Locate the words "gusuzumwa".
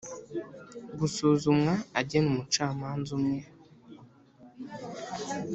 0.99-1.73